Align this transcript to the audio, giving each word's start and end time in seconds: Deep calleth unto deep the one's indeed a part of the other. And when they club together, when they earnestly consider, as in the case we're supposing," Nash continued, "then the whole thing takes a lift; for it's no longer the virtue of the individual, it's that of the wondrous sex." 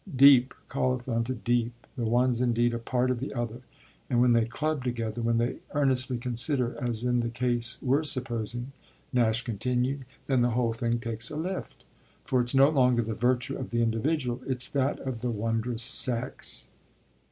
Deep 0.15 0.55
calleth 0.67 1.07
unto 1.07 1.35
deep 1.35 1.85
the 1.95 2.05
one's 2.07 2.41
indeed 2.41 2.73
a 2.73 2.79
part 2.79 3.11
of 3.11 3.19
the 3.19 3.31
other. 3.35 3.61
And 4.09 4.19
when 4.19 4.33
they 4.33 4.45
club 4.45 4.83
together, 4.83 5.21
when 5.21 5.37
they 5.37 5.57
earnestly 5.75 6.17
consider, 6.17 6.75
as 6.83 7.03
in 7.03 7.19
the 7.19 7.29
case 7.29 7.77
we're 7.83 8.03
supposing," 8.03 8.71
Nash 9.13 9.43
continued, 9.43 10.05
"then 10.25 10.41
the 10.41 10.49
whole 10.57 10.73
thing 10.73 10.97
takes 10.97 11.29
a 11.29 11.35
lift; 11.35 11.83
for 12.25 12.41
it's 12.41 12.55
no 12.55 12.69
longer 12.69 13.03
the 13.03 13.13
virtue 13.13 13.55
of 13.55 13.69
the 13.69 13.83
individual, 13.83 14.41
it's 14.47 14.67
that 14.69 14.97
of 15.01 15.21
the 15.21 15.29
wondrous 15.29 15.83
sex." 15.83 16.65